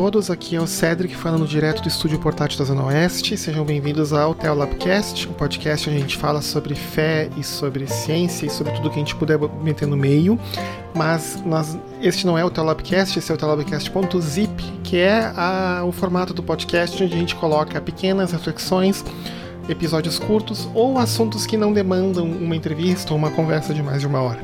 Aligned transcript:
todos, 0.00 0.30
aqui 0.30 0.54
é 0.54 0.60
o 0.60 0.66
Cedric 0.66 1.16
falando 1.16 1.44
direto 1.44 1.82
do 1.82 1.88
estúdio 1.88 2.20
portátil 2.20 2.56
da 2.56 2.64
Zona 2.64 2.84
Oeste. 2.84 3.36
Sejam 3.36 3.64
bem-vindos 3.64 4.12
ao 4.12 4.32
Teolabcast, 4.32 5.28
um 5.28 5.32
podcast 5.32 5.90
onde 5.90 5.98
a 5.98 6.00
gente 6.00 6.16
fala 6.16 6.40
sobre 6.40 6.76
fé 6.76 7.28
e 7.36 7.42
sobre 7.42 7.84
ciência 7.88 8.46
e 8.46 8.48
sobre 8.48 8.72
tudo 8.74 8.90
que 8.90 8.94
a 8.94 8.98
gente 9.00 9.16
puder 9.16 9.36
meter 9.60 9.88
no 9.88 9.96
meio. 9.96 10.38
Mas 10.94 11.42
nós, 11.44 11.76
este 12.00 12.24
não 12.28 12.38
é 12.38 12.44
o 12.44 12.50
Teolabcast, 12.50 13.18
esse 13.18 13.32
é 13.32 13.34
o 13.34 13.36
Teolabcast.zip, 13.36 14.62
que 14.84 14.98
é 14.98 15.32
a, 15.36 15.82
o 15.84 15.90
formato 15.90 16.32
do 16.32 16.44
podcast 16.44 17.02
onde 17.02 17.12
a 17.12 17.18
gente 17.18 17.34
coloca 17.34 17.80
pequenas 17.80 18.30
reflexões 18.30 19.04
episódios 19.68 20.16
curtos 20.16 20.68
ou 20.74 20.96
assuntos 20.96 21.44
que 21.44 21.56
não 21.56 21.72
demandam 21.72 22.24
uma 22.24 22.54
entrevista 22.54 23.12
ou 23.12 23.18
uma 23.18 23.32
conversa 23.32 23.74
de 23.74 23.82
mais 23.82 24.00
de 24.00 24.06
uma 24.06 24.22
hora. 24.22 24.40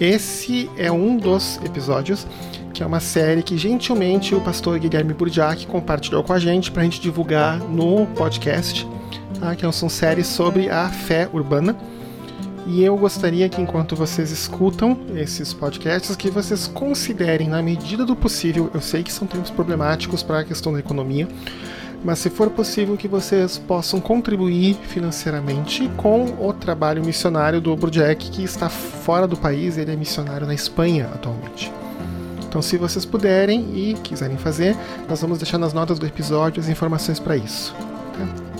Esse 0.00 0.70
é 0.76 0.92
um 0.92 1.16
dos 1.16 1.58
episódios 1.64 2.26
que 2.72 2.82
é 2.84 2.86
uma 2.86 3.00
série 3.00 3.42
que 3.42 3.58
gentilmente 3.58 4.36
o 4.36 4.40
pastor 4.40 4.78
Guilherme 4.78 5.12
Burdiak 5.12 5.66
compartilhou 5.66 6.22
com 6.22 6.32
a 6.32 6.38
gente 6.38 6.70
para 6.70 6.82
a 6.82 6.84
gente 6.84 7.00
divulgar 7.00 7.58
no 7.58 8.06
podcast, 8.06 8.86
tá? 9.40 9.56
que 9.56 9.72
são 9.72 9.88
séries 9.88 10.28
sobre 10.28 10.70
a 10.70 10.88
fé 10.88 11.28
urbana. 11.32 11.76
E 12.68 12.84
eu 12.84 12.96
gostaria 12.96 13.48
que 13.48 13.60
enquanto 13.60 13.96
vocês 13.96 14.30
escutam 14.30 14.96
esses 15.16 15.52
podcasts, 15.52 16.14
que 16.14 16.30
vocês 16.30 16.68
considerem, 16.68 17.48
na 17.48 17.60
medida 17.60 18.04
do 18.04 18.14
possível, 18.14 18.70
eu 18.72 18.80
sei 18.80 19.02
que 19.02 19.12
são 19.12 19.26
tempos 19.26 19.50
problemáticos 19.50 20.22
para 20.22 20.40
a 20.40 20.44
questão 20.44 20.72
da 20.72 20.78
economia, 20.78 21.26
mas 22.04 22.18
se 22.18 22.30
for 22.30 22.50
possível 22.50 22.96
que 22.96 23.08
vocês 23.08 23.58
possam 23.58 24.00
contribuir 24.00 24.74
financeiramente 24.74 25.88
com 25.96 26.24
o 26.40 26.52
trabalho 26.52 27.04
missionário 27.04 27.60
do 27.60 27.74
Burjack, 27.76 28.30
que 28.30 28.44
está 28.44 28.68
fora 28.68 29.26
do 29.26 29.36
país, 29.36 29.76
ele 29.76 29.92
é 29.92 29.96
missionário 29.96 30.46
na 30.46 30.54
Espanha 30.54 31.10
atualmente. 31.12 31.72
Então, 32.48 32.62
se 32.62 32.78
vocês 32.78 33.04
puderem 33.04 33.60
e 33.74 33.94
quiserem 34.02 34.38
fazer, 34.38 34.74
nós 35.08 35.20
vamos 35.20 35.38
deixar 35.38 35.58
nas 35.58 35.74
notas 35.74 35.98
do 35.98 36.06
episódio 36.06 36.62
as 36.62 36.68
informações 36.68 37.18
para 37.18 37.36
isso. 37.36 37.74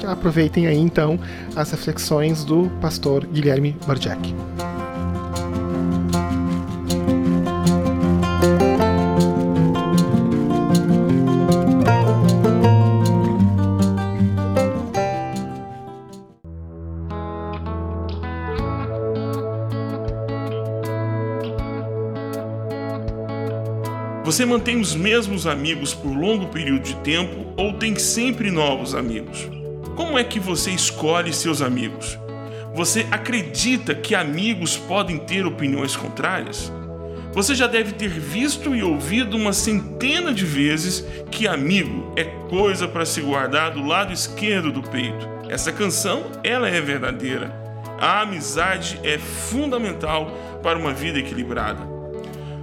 Tá? 0.00 0.12
Aproveitem 0.12 0.66
aí 0.66 0.78
então 0.78 1.18
as 1.56 1.70
reflexões 1.70 2.44
do 2.44 2.70
pastor 2.80 3.26
Guilherme 3.26 3.76
Barjack. 3.86 4.34
Você 24.28 24.44
mantém 24.44 24.78
os 24.78 24.94
mesmos 24.94 25.46
amigos 25.46 25.94
por 25.94 26.14
longo 26.14 26.48
período 26.48 26.82
de 26.82 26.96
tempo 26.96 27.46
ou 27.56 27.72
tem 27.72 27.96
sempre 27.96 28.50
novos 28.50 28.94
amigos? 28.94 29.48
Como 29.96 30.18
é 30.18 30.22
que 30.22 30.38
você 30.38 30.70
escolhe 30.70 31.32
seus 31.32 31.62
amigos? 31.62 32.18
Você 32.74 33.06
acredita 33.10 33.94
que 33.94 34.14
amigos 34.14 34.76
podem 34.76 35.16
ter 35.16 35.46
opiniões 35.46 35.96
contrárias? 35.96 36.70
Você 37.32 37.54
já 37.54 37.66
deve 37.66 37.92
ter 37.92 38.10
visto 38.10 38.74
e 38.74 38.82
ouvido 38.82 39.34
uma 39.34 39.54
centena 39.54 40.30
de 40.30 40.44
vezes 40.44 41.06
que 41.30 41.48
amigo 41.48 42.12
é 42.14 42.24
coisa 42.50 42.86
para 42.86 43.06
se 43.06 43.22
guardar 43.22 43.70
do 43.70 43.82
lado 43.82 44.12
esquerdo 44.12 44.70
do 44.70 44.82
peito. 44.82 45.26
Essa 45.48 45.72
canção, 45.72 46.24
ela 46.44 46.68
é 46.68 46.82
verdadeira. 46.82 47.50
A 47.98 48.20
amizade 48.20 49.00
é 49.02 49.16
fundamental 49.16 50.30
para 50.62 50.78
uma 50.78 50.92
vida 50.92 51.18
equilibrada. 51.18 51.97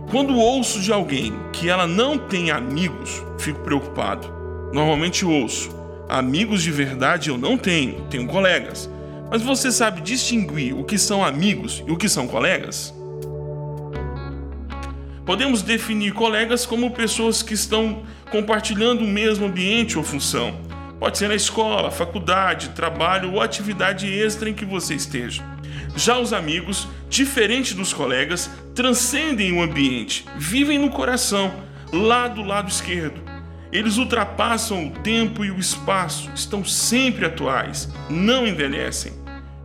Quando 0.09 0.38
ouço 0.38 0.79
de 0.79 0.93
alguém 0.93 1.33
que 1.51 1.67
ela 1.67 1.88
não 1.88 2.17
tem 2.17 2.51
amigos, 2.51 3.23
fico 3.39 3.59
preocupado. 3.61 4.31
Normalmente 4.71 5.25
ouço: 5.25 5.69
amigos 6.07 6.61
de 6.61 6.71
verdade 6.71 7.29
eu 7.29 7.38
não 7.38 7.57
tenho, 7.57 8.01
tenho 8.09 8.27
colegas. 8.27 8.89
Mas 9.31 9.41
você 9.41 9.71
sabe 9.71 10.01
distinguir 10.01 10.77
o 10.77 10.83
que 10.83 10.97
são 10.97 11.25
amigos 11.25 11.83
e 11.88 11.91
o 11.91 11.97
que 11.97 12.07
são 12.07 12.27
colegas? 12.27 12.94
Podemos 15.25 15.63
definir 15.63 16.13
colegas 16.13 16.67
como 16.67 16.91
pessoas 16.91 17.41
que 17.41 17.55
estão 17.55 18.03
compartilhando 18.31 19.03
o 19.03 19.07
mesmo 19.07 19.47
ambiente 19.47 19.97
ou 19.97 20.03
função. 20.03 20.55
Pode 20.99 21.17
ser 21.17 21.27
na 21.27 21.35
escola, 21.35 21.89
faculdade, 21.89 22.69
trabalho 22.69 23.33
ou 23.33 23.41
atividade 23.41 24.07
extra 24.07 24.49
em 24.49 24.53
que 24.53 24.63
você 24.63 24.94
esteja. 24.94 25.44
Já 25.95 26.19
os 26.19 26.31
amigos, 26.31 26.88
diferente 27.15 27.73
dos 27.73 27.93
colegas, 27.93 28.51
transcendem 28.75 29.53
o 29.53 29.61
ambiente, 29.61 30.25
vivem 30.37 30.77
no 30.77 30.89
coração, 30.89 31.53
lá 31.93 32.27
do 32.27 32.43
lado 32.43 32.69
esquerdo. 32.69 33.21
Eles 33.71 33.95
ultrapassam 33.95 34.87
o 34.87 34.91
tempo 34.91 35.45
e 35.45 35.49
o 35.49 35.57
espaço, 35.57 36.29
estão 36.35 36.65
sempre 36.65 37.25
atuais, 37.25 37.89
não 38.09 38.45
envelhecem. 38.45 39.13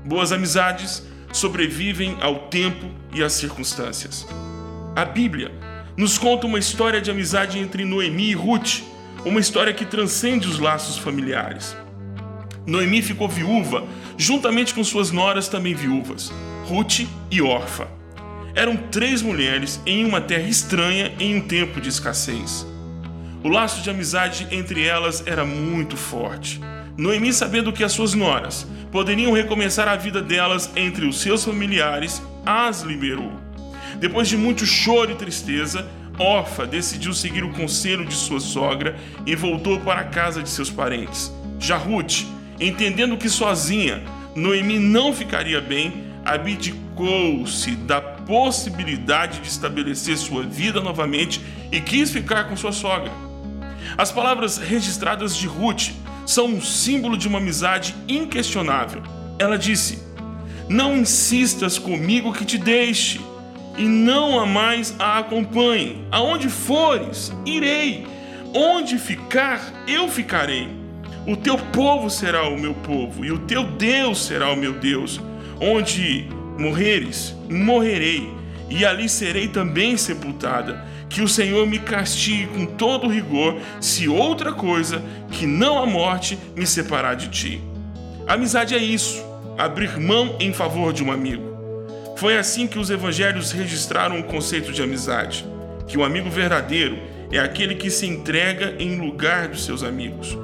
Boas 0.04 0.30
amizades 0.30 1.02
sobrevivem 1.32 2.16
ao 2.20 2.48
tempo 2.48 2.86
e 3.12 3.20
às 3.20 3.32
circunstâncias. 3.32 4.28
A 4.94 5.04
Bíblia 5.04 5.50
nos 5.96 6.18
conta 6.18 6.46
uma 6.46 6.58
história 6.58 7.00
de 7.00 7.10
amizade 7.10 7.58
entre 7.58 7.84
Noemi 7.84 8.30
e 8.30 8.34
Ruth, 8.34 8.82
uma 9.24 9.40
história 9.40 9.74
que 9.74 9.84
transcende 9.84 10.46
os 10.46 10.60
laços 10.60 10.98
familiares. 10.98 11.76
Noemi 12.64 13.02
ficou 13.02 13.28
viúva, 13.28 13.84
juntamente 14.16 14.72
com 14.72 14.84
suas 14.84 15.10
noras 15.10 15.48
também 15.48 15.74
viúvas, 15.74 16.32
Ruth 16.70 17.00
e 17.32 17.42
Orfa. 17.42 17.88
Eram 18.54 18.76
três 18.76 19.22
mulheres 19.22 19.80
em 19.84 20.04
uma 20.04 20.20
terra 20.20 20.48
estranha 20.48 21.12
em 21.18 21.34
um 21.34 21.40
tempo 21.40 21.80
de 21.80 21.88
escassez. 21.88 22.64
O 23.42 23.48
laço 23.48 23.82
de 23.82 23.90
amizade 23.90 24.46
entre 24.52 24.86
elas 24.86 25.26
era 25.26 25.44
muito 25.44 25.96
forte. 25.96 26.60
Noemi, 26.96 27.32
sabendo 27.32 27.72
que 27.72 27.82
as 27.82 27.90
suas 27.90 28.14
noras 28.14 28.68
poderiam 28.92 29.32
recomeçar 29.32 29.88
a 29.88 29.96
vida 29.96 30.22
delas 30.22 30.70
entre 30.76 31.06
os 31.06 31.20
seus 31.20 31.44
familiares, 31.44 32.22
as 32.46 32.82
liberou. 32.82 33.32
Depois 33.98 34.28
de 34.28 34.36
muito 34.36 34.64
choro 34.64 35.10
e 35.10 35.16
tristeza, 35.16 35.90
Orfa 36.20 36.68
decidiu 36.68 37.12
seguir 37.12 37.42
o 37.42 37.52
conselho 37.52 38.04
de 38.04 38.14
sua 38.14 38.38
sogra 38.38 38.96
e 39.26 39.34
voltou 39.34 39.80
para 39.80 40.02
a 40.02 40.04
casa 40.04 40.40
de 40.40 40.48
seus 40.48 40.70
parentes. 40.70 41.32
Já 41.58 41.76
Ruth 41.76 42.26
Entendendo 42.60 43.16
que 43.16 43.28
sozinha 43.28 44.02
Noemi 44.36 44.78
não 44.78 45.14
ficaria 45.14 45.60
bem, 45.62 46.09
abdicou-se 46.24 47.70
da 47.72 48.00
possibilidade 48.00 49.40
de 49.40 49.48
estabelecer 49.48 50.16
sua 50.16 50.42
vida 50.42 50.80
novamente 50.80 51.40
e 51.72 51.80
quis 51.80 52.10
ficar 52.10 52.44
com 52.44 52.56
sua 52.56 52.72
sogra. 52.72 53.12
As 53.96 54.12
palavras 54.12 54.58
registradas 54.58 55.36
de 55.36 55.46
Ruth 55.46 55.90
são 56.26 56.46
um 56.46 56.60
símbolo 56.60 57.16
de 57.16 57.26
uma 57.26 57.38
amizade 57.38 57.94
inquestionável. 58.08 59.02
Ela 59.38 59.58
disse: 59.58 59.98
Não 60.68 60.96
insistas 60.96 61.78
comigo 61.78 62.32
que 62.32 62.44
te 62.44 62.58
deixe, 62.58 63.20
e 63.76 63.84
não 63.84 64.38
a 64.38 64.46
mais 64.46 64.94
a 64.98 65.18
acompanhe. 65.18 66.04
Aonde 66.10 66.48
fores, 66.48 67.32
irei. 67.44 68.06
Onde 68.54 68.98
ficar, 68.98 69.60
eu 69.86 70.08
ficarei. 70.08 70.68
O 71.26 71.36
teu 71.36 71.56
povo 71.56 72.10
será 72.10 72.48
o 72.48 72.58
meu 72.58 72.74
povo, 72.74 73.24
e 73.24 73.30
o 73.30 73.38
teu 73.38 73.64
Deus 73.64 74.24
será 74.24 74.52
o 74.52 74.56
meu 74.56 74.72
Deus. 74.72 75.20
Onde 75.60 76.26
morreres, 76.58 77.34
morrerei, 77.48 78.30
e 78.68 78.84
ali 78.84 79.08
serei 79.08 79.48
também 79.48 79.96
sepultada. 79.96 80.84
Que 81.08 81.22
o 81.22 81.28
Senhor 81.28 81.66
me 81.66 81.78
castigue 81.80 82.46
com 82.46 82.64
todo 82.64 83.08
rigor, 83.08 83.58
se 83.80 84.08
outra 84.08 84.52
coisa 84.52 85.02
que 85.30 85.44
não 85.44 85.82
a 85.82 85.86
morte 85.86 86.38
me 86.54 86.66
separar 86.66 87.14
de 87.14 87.28
ti. 87.28 87.60
amizade 88.28 88.74
é 88.74 88.78
isso, 88.78 89.20
abrir 89.58 89.98
mão 89.98 90.36
em 90.38 90.52
favor 90.52 90.92
de 90.92 91.02
um 91.02 91.10
amigo. 91.10 91.50
Foi 92.16 92.38
assim 92.38 92.66
que 92.66 92.78
os 92.78 92.90
evangelhos 92.90 93.50
registraram 93.50 94.20
o 94.20 94.24
conceito 94.24 94.72
de 94.72 94.82
amizade, 94.82 95.44
que 95.88 95.96
o 95.98 96.02
um 96.02 96.04
amigo 96.04 96.30
verdadeiro 96.30 96.96
é 97.32 97.38
aquele 97.38 97.74
que 97.74 97.90
se 97.90 98.06
entrega 98.06 98.76
em 98.78 98.96
lugar 98.96 99.48
dos 99.48 99.64
seus 99.64 99.82
amigos. 99.82 100.36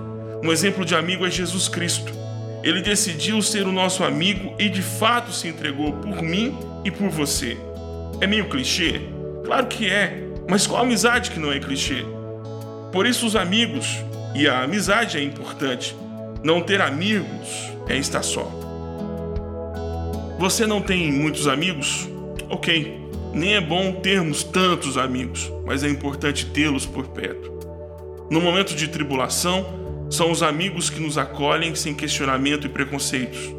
Um 0.42 0.50
exemplo 0.50 0.84
de 0.84 0.94
amigo 0.94 1.26
é 1.26 1.30
Jesus 1.30 1.68
Cristo. 1.68 2.25
Ele 2.66 2.82
decidiu 2.82 3.40
ser 3.42 3.64
o 3.64 3.70
nosso 3.70 4.02
amigo 4.02 4.52
e 4.58 4.68
de 4.68 4.82
fato 4.82 5.30
se 5.30 5.46
entregou 5.46 5.92
por 5.92 6.20
mim 6.20 6.58
e 6.84 6.90
por 6.90 7.08
você. 7.08 7.56
É 8.20 8.26
meio 8.26 8.48
clichê? 8.48 9.02
Claro 9.44 9.68
que 9.68 9.88
é, 9.88 10.24
mas 10.50 10.66
qual 10.66 10.82
amizade 10.82 11.30
que 11.30 11.38
não 11.38 11.52
é 11.52 11.60
clichê? 11.60 12.04
Por 12.90 13.06
isso, 13.06 13.24
os 13.24 13.36
amigos 13.36 14.04
e 14.34 14.48
a 14.48 14.64
amizade 14.64 15.16
é 15.16 15.22
importante. 15.22 15.94
Não 16.42 16.60
ter 16.60 16.80
amigos 16.80 17.70
é 17.88 17.96
estar 17.96 18.24
só. 18.24 18.50
Você 20.40 20.66
não 20.66 20.82
tem 20.82 21.12
muitos 21.12 21.46
amigos? 21.46 22.08
Ok, 22.50 23.00
nem 23.32 23.54
é 23.54 23.60
bom 23.60 23.92
termos 23.92 24.42
tantos 24.42 24.98
amigos, 24.98 25.52
mas 25.64 25.84
é 25.84 25.88
importante 25.88 26.46
tê-los 26.46 26.84
por 26.84 27.06
perto. 27.06 27.48
No 28.28 28.40
momento 28.40 28.74
de 28.74 28.88
tribulação, 28.88 29.85
são 30.08 30.30
os 30.30 30.42
amigos 30.42 30.88
que 30.88 31.00
nos 31.00 31.18
acolhem 31.18 31.74
sem 31.74 31.94
questionamento 31.94 32.66
e 32.66 32.70
preconceitos. 32.70 33.54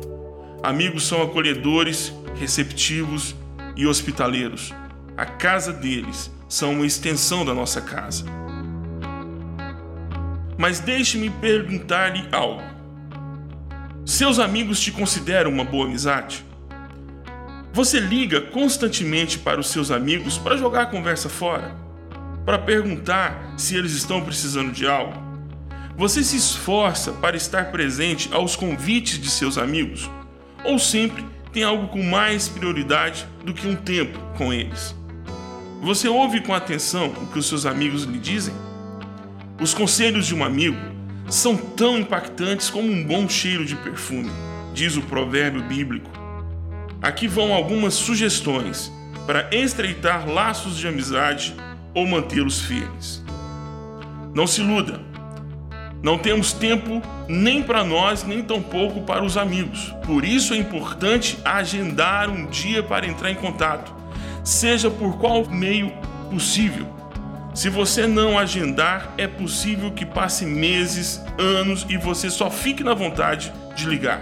Amigos 0.64 1.06
são 1.06 1.22
acolhedores, 1.22 2.14
receptivos 2.36 3.36
e 3.76 3.86
hospitaleiros. 3.86 4.74
A 5.16 5.26
casa 5.26 5.74
deles 5.74 6.32
são 6.48 6.74
uma 6.74 6.86
extensão 6.86 7.46
da 7.46 7.54
nossa 7.54 7.82
casa. 7.82 8.26
Mas 10.58 10.80
deixe-me 10.80 11.30
perguntar-lhe 11.30 12.28
algo. 12.32 12.64
Seus 14.06 14.40
amigos 14.40 14.80
te 14.80 14.92
consideram 14.92 15.52
uma 15.52 15.66
boa 15.66 15.86
amizade? 15.86 16.46
Você 17.74 18.00
liga 18.00 18.42
constantemente 18.42 19.38
para 19.38 19.60
os 19.60 19.70
seus 19.70 19.92
amigos 19.92 20.38
para 20.38 20.58
jogar 20.58 20.84
a 20.84 20.86
conversa 20.88 21.30
fora? 21.30 21.76
Para 22.46 22.58
perguntar 22.58 23.54
se 23.58 23.76
eles 23.76 23.92
estão 23.92 24.22
precisando 24.24 24.72
de 24.72 24.88
algo? 24.88 25.27
Você 25.98 26.24
se 26.24 26.38
esforça 26.38 27.12
para 27.12 27.36
estar 27.36 27.72
presente 27.72 28.30
aos 28.32 28.56
convites 28.56 29.20
de 29.20 29.32
seus 29.32 29.58
amigos? 29.58 30.08
Ou 30.64 30.78
sempre 30.78 31.26
tem 31.52 31.64
algo 31.64 31.88
com 31.88 32.04
mais 32.04 32.48
prioridade 32.48 33.26
do 33.44 33.52
que 33.52 33.68
um 33.68 33.76
tempo 33.76 34.20
com 34.38 34.54
eles? 34.54 34.96
Você 35.82 36.08
ouve 36.08 36.42
com 36.42 36.54
atenção 36.54 37.08
o 37.08 37.26
que 37.26 37.40
os 37.40 37.48
seus 37.48 37.66
amigos 37.66 38.04
lhe 38.04 38.20
dizem? 38.20 38.54
Os 39.60 39.74
conselhos 39.74 40.28
de 40.28 40.36
um 40.36 40.44
amigo 40.44 40.78
são 41.28 41.58
tão 41.58 41.98
impactantes 41.98 42.70
como 42.70 42.92
um 42.92 43.04
bom 43.04 43.28
cheiro 43.28 43.66
de 43.66 43.76
perfume, 43.76 44.30
diz 44.76 44.96
o 44.98 45.02
provérbio 45.02 45.64
bíblico. 45.64 46.12
Aqui 47.02 47.28
vão 47.28 47.52
algumas 47.52 47.96
sugestões 47.96 48.92
para 49.26 49.50
estreitar 49.52 50.30
laços 50.30 50.78
de 50.78 50.88
amizade 50.88 51.56
ou 51.96 52.06
mantê-los 52.06 52.62
firmes. 52.62 53.24
Não 54.36 54.46
se 54.46 54.62
iluda. 54.62 55.07
Não 56.02 56.18
temos 56.18 56.54
tempo 56.54 57.02
nem 57.28 57.64
para 57.64 57.84
nós, 57.84 58.24
nem 58.24 58.44
tampouco 58.44 59.02
para 59.02 59.24
os 59.24 59.36
amigos. 59.36 59.94
Por 60.06 60.24
isso 60.24 60.54
é 60.54 60.58
importante 60.58 61.38
agendar 61.44 62.30
um 62.30 62.46
dia 62.46 62.84
para 62.84 63.08
entrar 63.08 63.32
em 63.32 63.36
contato, 63.36 63.94
seja 64.44 64.90
por 64.90 65.18
qual 65.18 65.46
meio 65.50 65.92
possível. 66.30 66.88
Se 67.54 67.70
você 67.70 68.06
não 68.06 68.38
agendar, 68.38 69.14
é 69.18 69.28
possível 69.28 69.92
que 69.92 70.06
passe 70.06 70.46
meses, 70.46 71.20
anos 71.40 71.86
e 71.90 71.98
você 71.98 72.30
só 72.30 72.52
fique 72.52 72.84
na 72.84 72.94
vontade 72.94 73.52
de 73.76 73.88
ligar. 73.88 74.22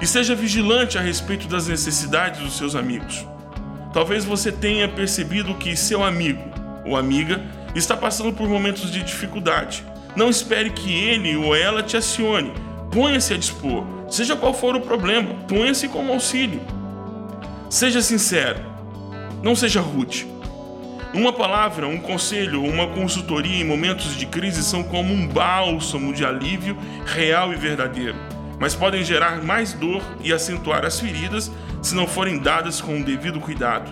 E 0.00 0.06
seja 0.06 0.36
vigilante 0.36 0.96
a 0.96 1.00
respeito 1.00 1.48
das 1.48 1.66
necessidades 1.66 2.40
dos 2.40 2.56
seus 2.56 2.76
amigos. 2.76 3.26
Talvez 3.92 4.24
você 4.24 4.52
tenha 4.52 4.88
percebido 4.88 5.56
que 5.56 5.76
seu 5.76 6.04
amigo 6.04 6.44
ou 6.84 6.96
amiga 6.96 7.44
está 7.74 7.96
passando 7.96 8.32
por 8.32 8.48
momentos 8.48 8.92
de 8.92 9.02
dificuldade. 9.02 9.84
Não 10.16 10.28
espere 10.28 10.70
que 10.70 10.92
ele 10.92 11.36
ou 11.36 11.54
ela 11.54 11.82
te 11.82 11.96
acione. 11.96 12.52
Ponha-se 12.90 13.34
a 13.34 13.36
dispor. 13.36 13.84
Seja 14.08 14.36
qual 14.36 14.54
for 14.54 14.74
o 14.74 14.80
problema, 14.80 15.34
ponha-se 15.46 15.88
como 15.88 16.12
auxílio. 16.12 16.60
Seja 17.68 18.00
sincero. 18.00 18.60
Não 19.42 19.54
seja 19.54 19.80
rude. 19.80 20.26
Uma 21.14 21.32
palavra, 21.32 21.86
um 21.86 21.98
conselho 21.98 22.62
ou 22.62 22.68
uma 22.68 22.88
consultoria 22.88 23.60
em 23.60 23.64
momentos 23.64 24.16
de 24.16 24.26
crise 24.26 24.62
são 24.62 24.82
como 24.82 25.12
um 25.12 25.26
bálsamo 25.26 26.12
de 26.12 26.24
alívio 26.24 26.76
real 27.06 27.52
e 27.52 27.56
verdadeiro 27.56 28.16
mas 28.58 28.74
podem 28.74 29.04
gerar 29.04 29.42
mais 29.42 29.72
dor 29.72 30.02
e 30.22 30.32
acentuar 30.32 30.84
as 30.84 30.98
feridas 30.98 31.50
se 31.80 31.94
não 31.94 32.06
forem 32.06 32.38
dadas 32.38 32.80
com 32.80 33.00
o 33.00 33.04
devido 33.04 33.40
cuidado. 33.40 33.90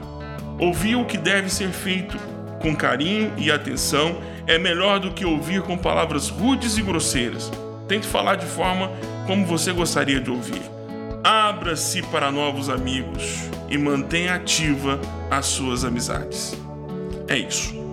Ouvir 0.58 0.96
o 0.96 1.04
que 1.04 1.16
deve 1.16 1.48
ser 1.48 1.70
feito 1.70 2.18
com 2.60 2.74
carinho 2.74 3.32
e 3.36 3.50
atenção 3.50 4.20
é 4.46 4.58
melhor 4.58 5.00
do 5.00 5.10
que 5.10 5.24
ouvir 5.24 5.62
com 5.62 5.76
palavras 5.76 6.28
rudes 6.28 6.78
e 6.78 6.82
grosseiras. 6.82 7.50
Tente 7.88 8.06
falar 8.06 8.36
de 8.36 8.46
forma 8.46 8.90
como 9.26 9.44
você 9.44 9.72
gostaria 9.72 10.20
de 10.20 10.30
ouvir. 10.30 10.62
Abra-se 11.22 12.02
para 12.02 12.30
novos 12.30 12.68
amigos 12.70 13.50
e 13.68 13.76
mantenha 13.76 14.34
ativa 14.34 15.00
as 15.30 15.46
suas 15.46 15.84
amizades. 15.84 16.56
É 17.28 17.36
isso. 17.36 17.85